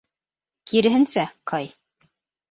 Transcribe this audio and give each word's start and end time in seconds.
Киреһенсә, 0.71 1.25
Кай. 1.51 1.69